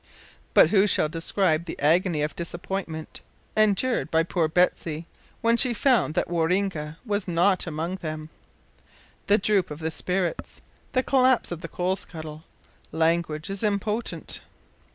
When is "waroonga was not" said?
6.27-7.67